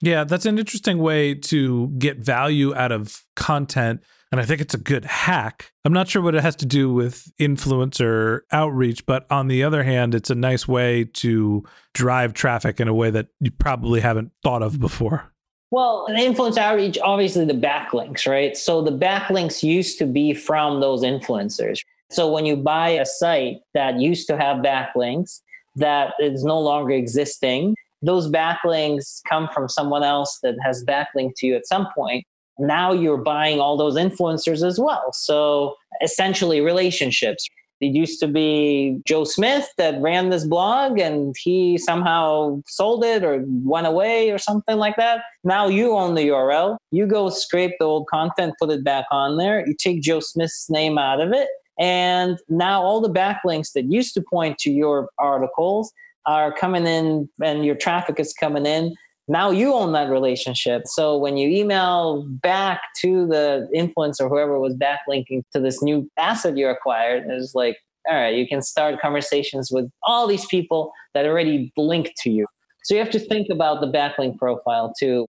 Yeah, 0.00 0.24
that's 0.24 0.46
an 0.46 0.58
interesting 0.58 0.98
way 0.98 1.34
to 1.34 1.88
get 1.98 2.18
value 2.18 2.74
out 2.74 2.92
of 2.92 3.22
content 3.34 4.02
and 4.32 4.40
I 4.40 4.44
think 4.44 4.60
it's 4.60 4.74
a 4.74 4.78
good 4.78 5.04
hack. 5.04 5.72
I'm 5.84 5.92
not 5.92 6.08
sure 6.08 6.20
what 6.20 6.34
it 6.34 6.42
has 6.42 6.56
to 6.56 6.66
do 6.66 6.92
with 6.92 7.30
influencer 7.38 8.40
outreach, 8.50 9.06
but 9.06 9.24
on 9.30 9.48
the 9.48 9.62
other 9.62 9.84
hand, 9.84 10.14
it's 10.14 10.30
a 10.30 10.34
nice 10.34 10.66
way 10.66 11.04
to 11.04 11.64
drive 11.94 12.34
traffic 12.34 12.80
in 12.80 12.88
a 12.88 12.94
way 12.94 13.10
that 13.10 13.28
you 13.40 13.50
probably 13.50 14.00
haven't 14.00 14.32
thought 14.42 14.62
of 14.62 14.80
before. 14.80 15.32
Well, 15.70 16.06
an 16.08 16.16
outreach, 16.58 16.98
obviously 17.02 17.44
the 17.44 17.52
backlinks, 17.52 18.28
right? 18.28 18.56
So 18.56 18.82
the 18.82 18.92
backlinks 18.92 19.62
used 19.62 19.98
to 19.98 20.06
be 20.06 20.34
from 20.34 20.80
those 20.80 21.02
influencers. 21.02 21.80
So 22.10 22.30
when 22.30 22.46
you 22.46 22.56
buy 22.56 22.90
a 22.90 23.06
site 23.06 23.58
that 23.74 23.98
used 23.98 24.28
to 24.28 24.36
have 24.36 24.58
backlinks 24.58 25.40
that 25.76 26.14
is 26.20 26.44
no 26.44 26.60
longer 26.60 26.92
existing, 26.92 27.74
those 28.02 28.30
backlinks 28.30 29.20
come 29.28 29.48
from 29.52 29.68
someone 29.68 30.02
else 30.02 30.38
that 30.42 30.54
has 30.64 30.84
backlinked 30.84 31.34
to 31.36 31.46
you 31.46 31.56
at 31.56 31.66
some 31.66 31.86
point 31.94 32.24
now 32.58 32.92
you're 32.92 33.18
buying 33.18 33.60
all 33.60 33.76
those 33.76 33.96
influencers 33.96 34.66
as 34.66 34.78
well. 34.78 35.12
So 35.12 35.74
essentially, 36.02 36.60
relationships. 36.60 37.46
It 37.82 37.94
used 37.94 38.20
to 38.20 38.26
be 38.26 39.02
Joe 39.06 39.24
Smith 39.24 39.68
that 39.76 40.00
ran 40.00 40.30
this 40.30 40.46
blog 40.46 40.98
and 40.98 41.34
he 41.38 41.76
somehow 41.76 42.62
sold 42.66 43.04
it 43.04 43.22
or 43.22 43.44
went 43.46 43.86
away 43.86 44.30
or 44.30 44.38
something 44.38 44.78
like 44.78 44.96
that. 44.96 45.20
Now 45.44 45.68
you 45.68 45.92
own 45.92 46.14
the 46.14 46.28
URL. 46.28 46.78
You 46.90 47.06
go 47.06 47.28
scrape 47.28 47.72
the 47.78 47.84
old 47.84 48.06
content, 48.06 48.54
put 48.58 48.70
it 48.70 48.82
back 48.82 49.04
on 49.10 49.36
there. 49.36 49.66
You 49.66 49.74
take 49.78 50.00
Joe 50.00 50.20
Smith's 50.20 50.70
name 50.70 50.96
out 50.96 51.20
of 51.20 51.32
it. 51.32 51.48
And 51.78 52.38
now 52.48 52.82
all 52.82 53.02
the 53.02 53.10
backlinks 53.10 53.72
that 53.74 53.92
used 53.92 54.14
to 54.14 54.22
point 54.22 54.56
to 54.60 54.70
your 54.70 55.10
articles 55.18 55.92
are 56.26 56.52
coming 56.52 56.86
in 56.86 57.28
and 57.42 57.64
your 57.64 57.76
traffic 57.76 58.18
is 58.18 58.32
coming 58.32 58.66
in 58.66 58.94
now 59.28 59.50
you 59.50 59.74
own 59.74 59.92
that 59.92 60.08
relationship. 60.08 60.82
So 60.86 61.18
when 61.18 61.36
you 61.36 61.48
email 61.48 62.24
back 62.28 62.80
to 63.00 63.26
the 63.26 63.68
influencer, 63.74 64.28
whoever 64.28 64.60
was 64.60 64.74
backlinking 64.74 65.42
to 65.52 65.60
this 65.60 65.82
new 65.82 66.08
asset 66.16 66.56
you 66.56 66.68
acquired, 66.68 67.24
it's 67.28 67.54
like, 67.54 67.76
all 68.08 68.14
right, 68.14 68.36
you 68.36 68.46
can 68.46 68.62
start 68.62 69.00
conversations 69.00 69.70
with 69.72 69.90
all 70.04 70.28
these 70.28 70.46
people 70.46 70.92
that 71.14 71.26
already 71.26 71.72
linked 71.76 72.16
to 72.18 72.30
you. 72.30 72.46
So 72.84 72.94
you 72.94 73.00
have 73.00 73.10
to 73.10 73.18
think 73.18 73.48
about 73.50 73.80
the 73.80 73.88
backlink 73.88 74.38
profile 74.38 74.94
too 74.96 75.26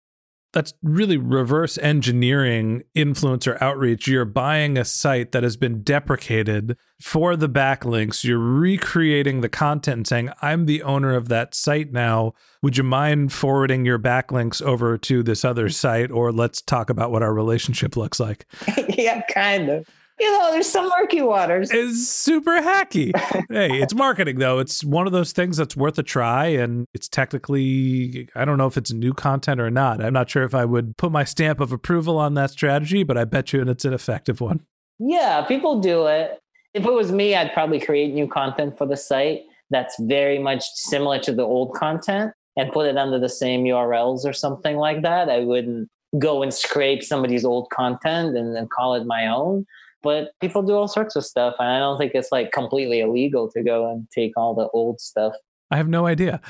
that's 0.58 0.74
really 0.82 1.16
reverse 1.16 1.78
engineering 1.78 2.82
influencer 2.96 3.56
outreach. 3.62 4.08
You're 4.08 4.24
buying 4.24 4.76
a 4.76 4.84
site 4.84 5.30
that 5.30 5.44
has 5.44 5.56
been 5.56 5.84
deprecated 5.84 6.76
for 7.00 7.36
the 7.36 7.48
backlinks. 7.48 8.24
You're 8.24 8.40
recreating 8.40 9.40
the 9.40 9.48
content 9.48 9.98
and 9.98 10.06
saying, 10.08 10.30
I'm 10.42 10.66
the 10.66 10.82
owner 10.82 11.14
of 11.14 11.28
that 11.28 11.54
site 11.54 11.92
now. 11.92 12.34
Would 12.60 12.76
you 12.76 12.82
mind 12.82 13.32
forwarding 13.32 13.84
your 13.84 14.00
backlinks 14.00 14.60
over 14.60 14.98
to 14.98 15.22
this 15.22 15.44
other 15.44 15.68
site? 15.68 16.10
Or 16.10 16.32
let's 16.32 16.60
talk 16.60 16.90
about 16.90 17.12
what 17.12 17.22
our 17.22 17.32
relationship 17.32 17.96
looks 17.96 18.18
like. 18.18 18.44
yeah, 18.88 19.22
kind 19.32 19.68
of. 19.68 19.88
You 20.20 20.30
know, 20.32 20.50
there's 20.52 20.68
some 20.68 20.88
murky 20.88 21.22
waters. 21.22 21.70
It's 21.70 22.08
super 22.08 22.60
hacky. 22.60 23.16
hey, 23.50 23.80
it's 23.80 23.94
marketing 23.94 24.38
though. 24.38 24.58
It's 24.58 24.84
one 24.84 25.06
of 25.06 25.12
those 25.12 25.32
things 25.32 25.56
that's 25.56 25.76
worth 25.76 25.98
a 25.98 26.02
try 26.02 26.46
and 26.46 26.86
it's 26.94 27.08
technically 27.08 28.28
I 28.34 28.44
don't 28.44 28.58
know 28.58 28.66
if 28.66 28.76
it's 28.76 28.92
new 28.92 29.14
content 29.14 29.60
or 29.60 29.70
not. 29.70 30.02
I'm 30.02 30.12
not 30.12 30.30
sure 30.30 30.44
if 30.44 30.54
I 30.54 30.64
would 30.64 30.96
put 30.96 31.12
my 31.12 31.24
stamp 31.24 31.60
of 31.60 31.72
approval 31.72 32.18
on 32.18 32.34
that 32.34 32.50
strategy, 32.50 33.02
but 33.02 33.16
I 33.16 33.24
bet 33.24 33.52
you 33.52 33.60
and 33.60 33.70
it's 33.70 33.84
an 33.84 33.92
effective 33.92 34.40
one. 34.40 34.60
Yeah, 34.98 35.42
people 35.42 35.80
do 35.80 36.06
it. 36.06 36.40
If 36.74 36.84
it 36.84 36.92
was 36.92 37.12
me, 37.12 37.34
I'd 37.34 37.52
probably 37.52 37.80
create 37.80 38.12
new 38.12 38.26
content 38.26 38.76
for 38.76 38.86
the 38.86 38.96
site 38.96 39.42
that's 39.70 39.96
very 40.00 40.38
much 40.38 40.64
similar 40.74 41.18
to 41.20 41.32
the 41.32 41.42
old 41.42 41.74
content 41.74 42.32
and 42.56 42.72
put 42.72 42.86
it 42.86 42.96
under 42.96 43.18
the 43.18 43.28
same 43.28 43.64
URLs 43.64 44.24
or 44.24 44.32
something 44.32 44.76
like 44.76 45.02
that. 45.02 45.28
I 45.28 45.40
wouldn't 45.40 45.88
go 46.18 46.42
and 46.42 46.52
scrape 46.52 47.04
somebody's 47.04 47.44
old 47.44 47.70
content 47.70 48.36
and 48.36 48.56
then 48.56 48.66
call 48.68 48.94
it 48.94 49.04
my 49.04 49.26
own. 49.26 49.66
But 50.02 50.30
people 50.40 50.62
do 50.62 50.74
all 50.74 50.88
sorts 50.88 51.16
of 51.16 51.24
stuff. 51.24 51.54
And 51.58 51.68
I 51.68 51.78
don't 51.78 51.98
think 51.98 52.12
it's 52.14 52.30
like 52.30 52.52
completely 52.52 53.00
illegal 53.00 53.50
to 53.50 53.62
go 53.62 53.90
and 53.90 54.08
take 54.10 54.32
all 54.36 54.54
the 54.54 54.68
old 54.68 55.00
stuff. 55.00 55.34
I 55.70 55.76
have 55.76 55.88
no 55.88 56.06
idea. 56.06 56.40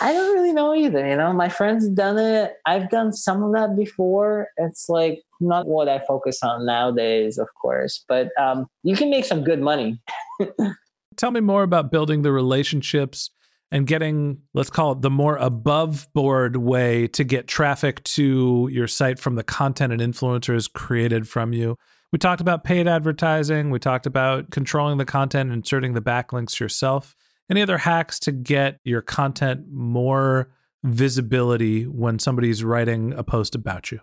I 0.00 0.12
don't 0.12 0.34
really 0.34 0.52
know 0.52 0.74
either. 0.74 1.06
You 1.06 1.16
know, 1.16 1.32
my 1.32 1.48
friend's 1.48 1.88
done 1.88 2.18
it. 2.18 2.56
I've 2.66 2.90
done 2.90 3.12
some 3.12 3.42
of 3.44 3.52
that 3.52 3.76
before. 3.76 4.48
It's 4.56 4.88
like 4.88 5.22
not 5.40 5.66
what 5.66 5.88
I 5.88 6.00
focus 6.00 6.42
on 6.42 6.66
nowadays, 6.66 7.38
of 7.38 7.48
course, 7.60 8.04
but 8.08 8.30
um, 8.40 8.66
you 8.82 8.96
can 8.96 9.10
make 9.10 9.24
some 9.24 9.44
good 9.44 9.60
money. 9.60 10.00
Tell 11.16 11.30
me 11.30 11.40
more 11.40 11.62
about 11.62 11.92
building 11.92 12.22
the 12.22 12.32
relationships 12.32 13.30
and 13.70 13.86
getting, 13.86 14.42
let's 14.52 14.70
call 14.70 14.92
it 14.92 15.02
the 15.02 15.10
more 15.10 15.36
above 15.36 16.08
board 16.12 16.56
way 16.56 17.06
to 17.08 17.24
get 17.24 17.46
traffic 17.46 18.02
to 18.04 18.68
your 18.70 18.86
site 18.86 19.18
from 19.18 19.36
the 19.36 19.44
content 19.44 19.92
and 19.92 20.02
influencers 20.02 20.72
created 20.72 21.28
from 21.28 21.52
you. 21.52 21.76
We 22.12 22.18
talked 22.18 22.40
about 22.40 22.64
paid 22.64 22.86
advertising. 22.86 23.70
We 23.70 23.78
talked 23.78 24.06
about 24.06 24.50
controlling 24.50 24.98
the 24.98 25.04
content, 25.04 25.52
inserting 25.52 25.94
the 25.94 26.00
backlinks 26.00 26.60
yourself. 26.60 27.16
Any 27.50 27.62
other 27.62 27.78
hacks 27.78 28.18
to 28.20 28.32
get 28.32 28.78
your 28.84 29.02
content 29.02 29.66
more 29.70 30.50
visibility 30.84 31.84
when 31.84 32.18
somebody's 32.18 32.62
writing 32.64 33.12
a 33.12 33.22
post 33.22 33.54
about 33.54 33.90
you? 33.90 34.00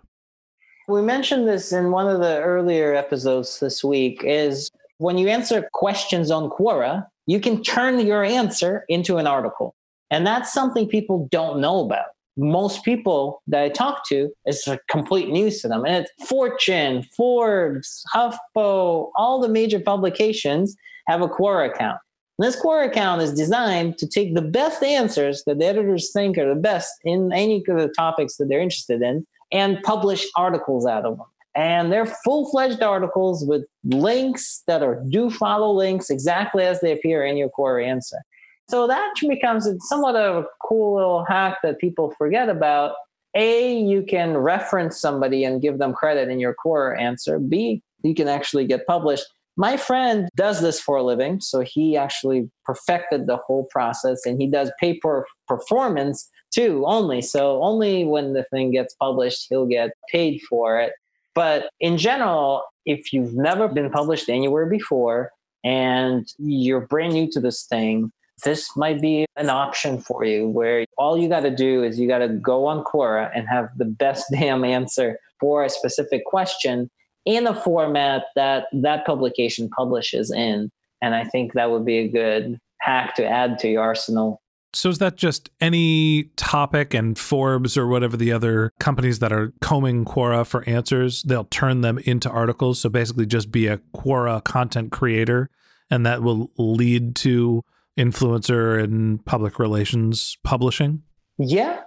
We 0.86 1.00
mentioned 1.00 1.48
this 1.48 1.72
in 1.72 1.90
one 1.90 2.08
of 2.08 2.20
the 2.20 2.40
earlier 2.42 2.94
episodes 2.94 3.58
this 3.58 3.82
week 3.82 4.20
is 4.22 4.70
when 4.98 5.16
you 5.16 5.28
answer 5.28 5.68
questions 5.72 6.30
on 6.30 6.50
Quora, 6.50 7.06
you 7.26 7.40
can 7.40 7.62
turn 7.62 8.06
your 8.06 8.22
answer 8.22 8.84
into 8.88 9.16
an 9.16 9.26
article. 9.26 9.74
And 10.10 10.26
that's 10.26 10.52
something 10.52 10.86
people 10.86 11.26
don't 11.30 11.60
know 11.60 11.80
about. 11.80 12.13
Most 12.36 12.84
people 12.84 13.42
that 13.46 13.62
I 13.62 13.68
talk 13.68 14.06
to, 14.08 14.30
it's 14.44 14.66
a 14.66 14.78
complete 14.88 15.28
news 15.28 15.62
to 15.62 15.68
them. 15.68 15.84
And 15.86 16.04
it's 16.04 16.28
Fortune, 16.28 17.04
Forbes, 17.16 18.04
HuffPo, 18.14 19.10
all 19.16 19.40
the 19.40 19.48
major 19.48 19.78
publications 19.78 20.76
have 21.06 21.22
a 21.22 21.28
Quora 21.28 21.70
account. 21.70 21.98
And 22.38 22.48
this 22.48 22.60
Quora 22.60 22.88
account 22.88 23.22
is 23.22 23.32
designed 23.32 23.98
to 23.98 24.08
take 24.08 24.34
the 24.34 24.42
best 24.42 24.82
answers 24.82 25.44
that 25.46 25.58
the 25.58 25.66
editors 25.66 26.10
think 26.12 26.36
are 26.36 26.48
the 26.48 26.60
best 26.60 26.92
in 27.04 27.32
any 27.32 27.62
of 27.68 27.78
the 27.78 27.92
topics 27.96 28.36
that 28.36 28.48
they're 28.48 28.60
interested 28.60 29.02
in 29.02 29.24
and 29.52 29.80
publish 29.82 30.26
articles 30.36 30.86
out 30.86 31.04
of 31.04 31.18
them. 31.18 31.26
And 31.54 31.92
they're 31.92 32.06
full 32.06 32.50
fledged 32.50 32.82
articles 32.82 33.44
with 33.46 33.64
links 33.84 34.64
that 34.66 34.82
are 34.82 35.00
do 35.08 35.30
follow 35.30 35.70
links 35.70 36.10
exactly 36.10 36.64
as 36.64 36.80
they 36.80 36.90
appear 36.90 37.24
in 37.24 37.36
your 37.36 37.50
Quora 37.56 37.86
answer. 37.86 38.18
So 38.68 38.86
that 38.86 39.12
becomes 39.20 39.68
somewhat 39.88 40.16
of 40.16 40.44
a 40.44 40.46
cool 40.66 40.96
little 40.96 41.24
hack 41.24 41.58
that 41.62 41.78
people 41.78 42.14
forget 42.16 42.48
about. 42.48 42.94
A, 43.36 43.76
you 43.76 44.02
can 44.02 44.36
reference 44.36 45.00
somebody 45.00 45.44
and 45.44 45.60
give 45.60 45.78
them 45.78 45.92
credit 45.92 46.28
in 46.28 46.38
your 46.38 46.54
Quora 46.54 46.98
answer. 46.98 47.38
B, 47.38 47.82
you 48.02 48.14
can 48.14 48.28
actually 48.28 48.66
get 48.66 48.86
published. 48.86 49.24
My 49.56 49.76
friend 49.76 50.28
does 50.34 50.60
this 50.60 50.80
for 50.80 50.96
a 50.96 51.02
living, 51.02 51.40
so 51.40 51.60
he 51.60 51.96
actually 51.96 52.50
perfected 52.64 53.26
the 53.26 53.36
whole 53.36 53.64
process 53.70 54.24
and 54.26 54.40
he 54.40 54.48
does 54.48 54.72
pay 54.80 54.98
per 54.98 55.24
performance 55.46 56.28
too, 56.52 56.84
only. 56.86 57.20
So 57.20 57.62
only 57.62 58.04
when 58.04 58.32
the 58.32 58.44
thing 58.44 58.70
gets 58.70 58.94
published, 58.94 59.46
he'll 59.48 59.66
get 59.66 59.90
paid 60.10 60.40
for 60.48 60.80
it. 60.80 60.92
But 61.34 61.70
in 61.80 61.98
general, 61.98 62.62
if 62.86 63.12
you've 63.12 63.34
never 63.34 63.68
been 63.68 63.90
published 63.90 64.28
anywhere 64.28 64.66
before 64.66 65.30
and 65.64 66.26
you're 66.38 66.86
brand 66.86 67.14
new 67.14 67.28
to 67.32 67.40
this 67.40 67.64
thing, 67.64 68.12
this 68.42 68.76
might 68.76 69.00
be 69.00 69.26
an 69.36 69.50
option 69.50 70.00
for 70.00 70.24
you 70.24 70.48
where 70.48 70.84
all 70.98 71.16
you 71.16 71.28
got 71.28 71.40
to 71.40 71.54
do 71.54 71.82
is 71.82 71.98
you 71.98 72.08
got 72.08 72.18
to 72.18 72.28
go 72.28 72.66
on 72.66 72.84
Quora 72.84 73.30
and 73.34 73.48
have 73.48 73.68
the 73.76 73.84
best 73.84 74.26
damn 74.32 74.64
answer 74.64 75.18
for 75.40 75.64
a 75.64 75.68
specific 75.68 76.24
question 76.24 76.90
in 77.24 77.46
a 77.46 77.54
format 77.54 78.24
that 78.34 78.66
that 78.72 79.06
publication 79.06 79.68
publishes 79.70 80.30
in. 80.30 80.70
And 81.00 81.14
I 81.14 81.24
think 81.24 81.52
that 81.52 81.70
would 81.70 81.84
be 81.84 81.98
a 81.98 82.08
good 82.08 82.58
hack 82.80 83.14
to 83.16 83.26
add 83.26 83.58
to 83.60 83.68
your 83.68 83.82
arsenal. 83.82 84.40
So 84.74 84.88
is 84.88 84.98
that 84.98 85.16
just 85.16 85.50
any 85.60 86.24
topic 86.36 86.94
and 86.94 87.16
Forbes 87.16 87.76
or 87.76 87.86
whatever 87.86 88.16
the 88.16 88.32
other 88.32 88.72
companies 88.80 89.20
that 89.20 89.32
are 89.32 89.52
combing 89.60 90.04
Quora 90.04 90.44
for 90.44 90.68
answers, 90.68 91.22
they'll 91.22 91.44
turn 91.44 91.82
them 91.82 91.98
into 91.98 92.28
articles. 92.28 92.80
So 92.80 92.88
basically 92.88 93.26
just 93.26 93.52
be 93.52 93.68
a 93.68 93.78
Quora 93.94 94.42
content 94.42 94.90
creator 94.90 95.48
and 95.90 96.04
that 96.04 96.22
will 96.22 96.50
lead 96.58 97.14
to 97.16 97.62
influencer 97.98 98.82
and 98.82 99.24
public 99.24 99.58
relations 99.58 100.36
publishing? 100.44 101.02
Yeah. 101.38 101.80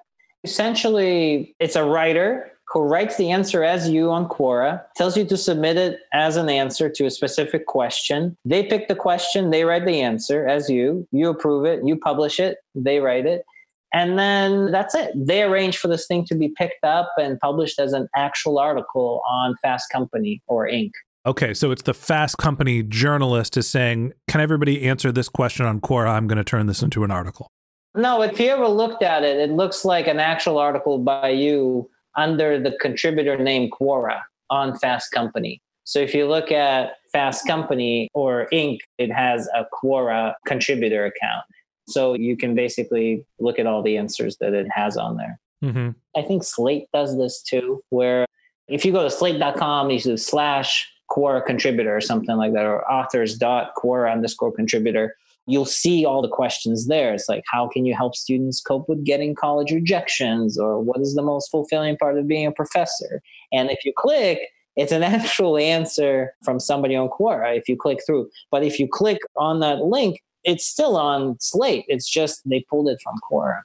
Essentially, 0.43 1.55
it's 1.59 1.75
a 1.75 1.83
writer 1.83 2.51
who 2.69 2.81
writes 2.81 3.15
the 3.15 3.31
answer 3.31 3.63
as 3.63 3.89
you 3.89 4.11
on 4.11 4.27
Quora, 4.27 4.83
tells 4.95 5.15
you 5.15 5.25
to 5.25 5.37
submit 5.37 5.77
it 5.77 5.99
as 6.13 6.35
an 6.35 6.49
answer 6.49 6.89
to 6.89 7.05
a 7.05 7.09
specific 7.09 7.65
question. 7.65 8.35
They 8.43 8.63
pick 8.63 8.89
the 8.89 8.95
question, 8.95 9.51
they 9.51 9.63
write 9.63 9.85
the 9.85 10.01
answer 10.01 10.45
as 10.45 10.69
you, 10.69 11.07
you 11.11 11.29
approve 11.29 11.65
it, 11.65 11.81
you 11.85 11.97
publish 11.97 12.39
it, 12.39 12.57
they 12.75 12.99
write 12.99 13.25
it. 13.25 13.43
And 13.93 14.19
then 14.19 14.71
that's 14.71 14.93
it. 14.95 15.13
They 15.15 15.43
arrange 15.43 15.77
for 15.77 15.87
this 15.87 16.07
thing 16.07 16.25
to 16.25 16.35
be 16.35 16.49
picked 16.49 16.83
up 16.83 17.09
and 17.17 17.39
published 17.39 17.79
as 17.79 17.93
an 17.93 18.09
actual 18.17 18.59
article 18.59 19.21
on 19.29 19.55
Fast 19.61 19.89
Company 19.89 20.41
or 20.47 20.67
Inc. 20.67 20.91
Okay, 21.27 21.53
so 21.53 21.71
it's 21.71 21.81
the 21.81 21.93
Fast 21.93 22.37
Company 22.37 22.83
journalist 22.83 23.57
is 23.57 23.67
saying, 23.67 24.13
"Can 24.29 24.39
everybody 24.39 24.87
answer 24.87 25.11
this 25.11 25.27
question 25.27 25.65
on 25.65 25.81
Quora? 25.81 26.11
I'm 26.11 26.25
going 26.25 26.37
to 26.37 26.43
turn 26.43 26.67
this 26.67 26.81
into 26.81 27.03
an 27.03 27.11
article." 27.11 27.51
No, 27.95 28.21
if 28.21 28.39
you 28.39 28.49
ever 28.49 28.69
looked 28.69 29.03
at 29.03 29.23
it, 29.23 29.37
it 29.37 29.51
looks 29.51 29.83
like 29.83 30.07
an 30.07 30.21
actual 30.21 30.57
article 30.57 30.99
by 30.99 31.29
you 31.29 31.89
under 32.15 32.57
the 32.57 32.77
contributor 32.79 33.37
name 33.37 33.69
Quora 33.69 34.21
on 34.49 34.77
Fast 34.79 35.11
Company. 35.11 35.61
So 35.83 35.99
if 35.99 36.15
you 36.15 36.27
look 36.27 36.49
at 36.49 36.93
Fast 37.11 37.45
Company 37.45 38.07
or 38.13 38.47
Inc., 38.53 38.79
it 38.97 39.11
has 39.11 39.49
a 39.53 39.65
Quora 39.73 40.33
contributor 40.45 41.05
account. 41.05 41.43
So 41.89 42.13
you 42.13 42.37
can 42.37 42.55
basically 42.55 43.25
look 43.39 43.59
at 43.59 43.67
all 43.67 43.83
the 43.83 43.97
answers 43.97 44.37
that 44.37 44.53
it 44.53 44.67
has 44.71 44.95
on 44.95 45.17
there. 45.17 45.39
Mm-hmm. 45.61 45.89
I 46.15 46.21
think 46.21 46.45
Slate 46.45 46.87
does 46.93 47.17
this 47.17 47.41
too, 47.41 47.81
where 47.89 48.25
if 48.69 48.85
you 48.85 48.93
go 48.93 49.03
to 49.03 49.09
slate.com, 49.09 49.89
you 49.89 49.99
do 49.99 50.15
slash 50.15 50.89
Quora 51.09 51.45
contributor 51.45 51.95
or 51.95 52.01
something 52.01 52.35
like 52.35 52.53
that, 52.53 52.65
or 52.65 52.89
authors 52.91 53.37
dot 53.37 53.73
Quora 53.75 54.11
underscore 54.11 54.51
contributor, 54.51 55.15
you'll 55.47 55.65
see 55.65 56.05
all 56.05 56.21
the 56.21 56.27
questions 56.27 56.87
there. 56.87 57.13
It's 57.13 57.29
like, 57.29 57.43
how 57.47 57.67
can 57.67 57.85
you 57.85 57.95
help 57.95 58.15
students 58.15 58.61
cope 58.61 58.87
with 58.89 59.03
getting 59.03 59.33
college 59.33 59.71
rejections? 59.71 60.57
Or 60.57 60.79
what 60.79 60.99
is 60.99 61.15
the 61.15 61.21
most 61.21 61.49
fulfilling 61.49 61.97
part 61.97 62.17
of 62.17 62.27
being 62.27 62.45
a 62.45 62.51
professor? 62.51 63.21
And 63.51 63.71
if 63.71 63.85
you 63.85 63.93
click, 63.95 64.39
it's 64.75 64.91
an 64.91 65.03
actual 65.15 65.57
answer 65.57 66.33
from 66.43 66.59
somebody 66.59 66.95
on 66.95 67.09
Quora 67.09 67.57
if 67.57 67.67
you 67.67 67.77
click 67.77 67.99
through. 68.05 68.29
But 68.51 68.63
if 68.63 68.79
you 68.79 68.87
click 68.87 69.19
on 69.35 69.61
that 69.61 69.79
link, 69.79 70.21
it's 70.43 70.65
still 70.65 70.97
on 70.97 71.37
Slate. 71.39 71.85
It's 71.87 72.09
just 72.09 72.47
they 72.47 72.65
pulled 72.69 72.89
it 72.89 72.99
from 73.03 73.15
Quora. 73.29 73.61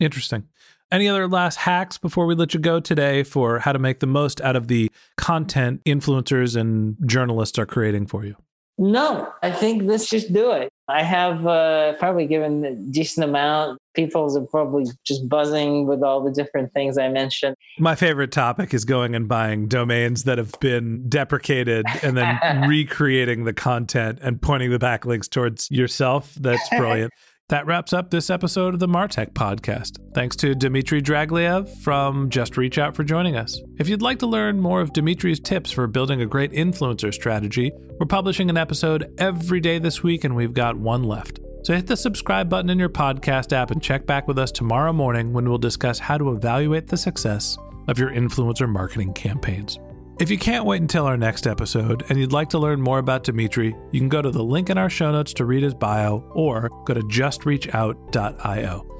Interesting. 0.00 0.48
Any 0.92 1.08
other 1.08 1.26
last 1.26 1.56
hacks 1.56 1.98
before 1.98 2.26
we 2.26 2.36
let 2.36 2.54
you 2.54 2.60
go 2.60 2.78
today 2.78 3.24
for 3.24 3.58
how 3.58 3.72
to 3.72 3.78
make 3.78 3.98
the 3.98 4.06
most 4.06 4.40
out 4.40 4.54
of 4.54 4.68
the 4.68 4.90
content 5.16 5.82
influencers 5.84 6.54
and 6.54 6.96
journalists 7.06 7.58
are 7.58 7.66
creating 7.66 8.06
for 8.06 8.24
you? 8.24 8.36
No, 8.78 9.32
I 9.42 9.50
think 9.50 9.82
let's 9.84 10.08
just 10.08 10.32
do 10.32 10.52
it. 10.52 10.70
I 10.86 11.02
have 11.02 11.46
uh, 11.46 11.94
probably 11.94 12.26
given 12.26 12.64
a 12.64 12.74
decent 12.74 13.24
amount. 13.24 13.78
People 13.94 14.36
are 14.36 14.46
probably 14.46 14.84
just 15.04 15.28
buzzing 15.28 15.86
with 15.86 16.02
all 16.02 16.22
the 16.22 16.30
different 16.30 16.72
things 16.74 16.98
I 16.98 17.08
mentioned. 17.08 17.56
My 17.78 17.94
favorite 17.94 18.30
topic 18.30 18.74
is 18.74 18.84
going 18.84 19.14
and 19.14 19.26
buying 19.26 19.66
domains 19.66 20.24
that 20.24 20.38
have 20.38 20.52
been 20.60 21.08
deprecated 21.08 21.86
and 22.02 22.16
then 22.16 22.38
recreating 22.68 23.44
the 23.44 23.54
content 23.54 24.18
and 24.22 24.40
pointing 24.40 24.70
the 24.70 24.78
backlinks 24.78 25.28
towards 25.28 25.70
yourself. 25.70 26.34
That's 26.34 26.68
brilliant. 26.76 27.12
That 27.48 27.64
wraps 27.64 27.92
up 27.92 28.10
this 28.10 28.28
episode 28.28 28.74
of 28.74 28.80
the 28.80 28.88
Martech 28.88 29.32
podcast. 29.32 30.00
Thanks 30.14 30.34
to 30.36 30.56
Dmitry 30.56 31.00
Dragilev 31.00 31.80
from 31.80 32.28
Just 32.28 32.56
Reach 32.56 32.76
Out 32.76 32.96
for 32.96 33.04
joining 33.04 33.36
us. 33.36 33.60
If 33.78 33.88
you'd 33.88 34.02
like 34.02 34.18
to 34.18 34.26
learn 34.26 34.58
more 34.58 34.80
of 34.80 34.92
Dmitry's 34.92 35.38
tips 35.38 35.70
for 35.70 35.86
building 35.86 36.20
a 36.20 36.26
great 36.26 36.50
influencer 36.50 37.14
strategy, 37.14 37.70
we're 38.00 38.06
publishing 38.06 38.50
an 38.50 38.56
episode 38.56 39.14
every 39.18 39.60
day 39.60 39.78
this 39.78 40.02
week 40.02 40.24
and 40.24 40.34
we've 40.34 40.54
got 40.54 40.76
one 40.76 41.04
left. 41.04 41.38
So 41.62 41.72
hit 41.72 41.86
the 41.86 41.96
subscribe 41.96 42.48
button 42.48 42.68
in 42.68 42.80
your 42.80 42.88
podcast 42.88 43.52
app 43.52 43.70
and 43.70 43.80
check 43.80 44.06
back 44.06 44.26
with 44.26 44.40
us 44.40 44.50
tomorrow 44.50 44.92
morning 44.92 45.32
when 45.32 45.48
we'll 45.48 45.56
discuss 45.56 46.00
how 46.00 46.18
to 46.18 46.32
evaluate 46.32 46.88
the 46.88 46.96
success 46.96 47.56
of 47.86 47.96
your 47.96 48.10
influencer 48.10 48.68
marketing 48.68 49.12
campaigns. 49.12 49.78
If 50.18 50.30
you 50.30 50.38
can't 50.38 50.64
wait 50.64 50.80
until 50.80 51.04
our 51.04 51.18
next 51.18 51.46
episode 51.46 52.04
and 52.08 52.18
you'd 52.18 52.32
like 52.32 52.48
to 52.50 52.58
learn 52.58 52.80
more 52.80 52.98
about 52.98 53.24
Dmitry, 53.24 53.76
you 53.92 54.00
can 54.00 54.08
go 54.08 54.22
to 54.22 54.30
the 54.30 54.42
link 54.42 54.70
in 54.70 54.78
our 54.78 54.88
show 54.88 55.12
notes 55.12 55.34
to 55.34 55.44
read 55.44 55.62
his 55.62 55.74
bio 55.74 56.24
or 56.34 56.70
go 56.86 56.94
to 56.94 57.00
justreachout.io. 57.00 58.92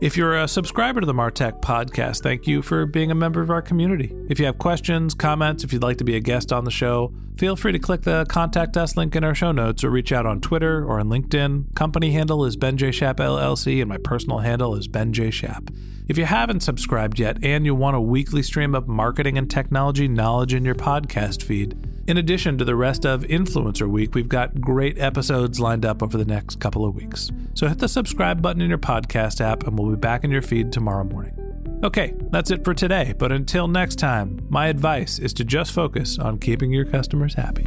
If 0.00 0.16
you're 0.16 0.36
a 0.36 0.48
subscriber 0.48 1.00
to 1.00 1.06
the 1.06 1.14
Martech 1.14 1.62
podcast, 1.62 2.24
thank 2.24 2.48
you 2.48 2.62
for 2.62 2.84
being 2.84 3.12
a 3.12 3.14
member 3.14 3.40
of 3.40 3.50
our 3.50 3.62
community. 3.62 4.12
If 4.28 4.40
you 4.40 4.46
have 4.46 4.58
questions, 4.58 5.14
comments, 5.14 5.62
if 5.62 5.72
you'd 5.72 5.84
like 5.84 5.98
to 5.98 6.04
be 6.04 6.16
a 6.16 6.20
guest 6.20 6.52
on 6.52 6.64
the 6.64 6.72
show, 6.72 7.14
feel 7.38 7.54
free 7.54 7.70
to 7.70 7.78
click 7.78 8.02
the 8.02 8.26
contact 8.28 8.76
us 8.76 8.96
link 8.96 9.14
in 9.14 9.22
our 9.22 9.36
show 9.36 9.52
notes 9.52 9.84
or 9.84 9.90
reach 9.90 10.10
out 10.10 10.26
on 10.26 10.40
Twitter 10.40 10.84
or 10.84 10.98
on 10.98 11.08
LinkedIn. 11.08 11.76
Company 11.76 12.10
handle 12.10 12.44
is 12.44 12.56
Ben 12.56 12.76
J. 12.76 12.90
Shap 12.90 13.18
LLC 13.18 13.80
and 13.80 13.88
my 13.88 13.98
personal 13.98 14.40
handle 14.40 14.74
is 14.74 14.88
Ben 14.88 15.12
J. 15.12 15.30
Shap. 15.30 15.70
If 16.08 16.16
you 16.18 16.24
haven't 16.24 16.60
subscribed 16.60 17.18
yet 17.18 17.42
and 17.42 17.66
you 17.66 17.74
want 17.74 17.96
a 17.96 18.00
weekly 18.00 18.42
stream 18.42 18.76
of 18.76 18.86
marketing 18.86 19.38
and 19.38 19.50
technology 19.50 20.06
knowledge 20.06 20.54
in 20.54 20.64
your 20.64 20.76
podcast 20.76 21.42
feed, 21.42 21.76
in 22.06 22.16
addition 22.16 22.56
to 22.58 22.64
the 22.64 22.76
rest 22.76 23.04
of 23.04 23.22
Influencer 23.22 23.88
Week, 23.88 24.14
we've 24.14 24.28
got 24.28 24.60
great 24.60 24.98
episodes 24.98 25.58
lined 25.58 25.84
up 25.84 26.04
over 26.04 26.16
the 26.16 26.24
next 26.24 26.60
couple 26.60 26.84
of 26.84 26.94
weeks. 26.94 27.32
So 27.54 27.66
hit 27.66 27.78
the 27.78 27.88
subscribe 27.88 28.40
button 28.40 28.62
in 28.62 28.68
your 28.68 28.78
podcast 28.78 29.40
app 29.40 29.66
and 29.66 29.76
we'll 29.76 29.90
be 29.90 29.96
back 29.96 30.22
in 30.22 30.30
your 30.30 30.42
feed 30.42 30.70
tomorrow 30.70 31.02
morning. 31.02 31.32
Okay, 31.82 32.14
that's 32.30 32.52
it 32.52 32.62
for 32.62 32.72
today, 32.72 33.12
but 33.18 33.32
until 33.32 33.66
next 33.66 33.96
time, 33.96 34.46
my 34.48 34.68
advice 34.68 35.18
is 35.18 35.34
to 35.34 35.44
just 35.44 35.72
focus 35.72 36.20
on 36.20 36.38
keeping 36.38 36.72
your 36.72 36.84
customers 36.84 37.34
happy. 37.34 37.66